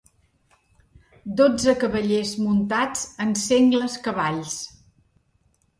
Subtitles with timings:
[1.41, 4.59] Dotze cavallers muntats en sengles cavalls.